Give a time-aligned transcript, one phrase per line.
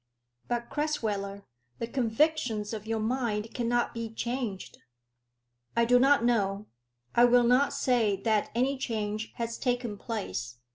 [0.47, 1.43] "But, Crasweller,
[1.77, 4.79] the convictions of your mind cannot be changed."
[5.75, 6.65] "I do not know.
[7.13, 10.57] I will not say that any change has taken place.